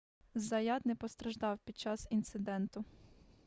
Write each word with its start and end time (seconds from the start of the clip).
заят 0.35 0.85
не 0.85 0.95
постраждав 0.95 1.59
під 1.59 1.77
час 1.79 2.07
інциденту 2.09 2.83